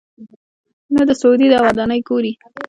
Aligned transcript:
نه 0.95 1.01
د 1.09 1.11
سعودي 1.21 1.47
دا 1.49 1.57
ودانۍ 1.65 1.99
ګوري. 2.09 2.31